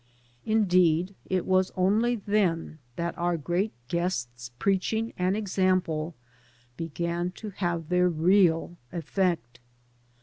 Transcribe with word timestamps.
Indeed, 0.47 1.13
it 1.27 1.45
was 1.45 1.71
only 1.77 2.15
then 2.15 2.79
that 2.95 3.15
our 3.19 3.37
great 3.37 3.71
guest's 3.87 4.49
preaching 4.57 5.13
and 5.15 5.37
example 5.37 6.15
began 6.75 7.29
to 7.33 7.51
have 7.51 7.89
their 7.89 8.09
real 8.09 8.77
effect. 8.91 9.59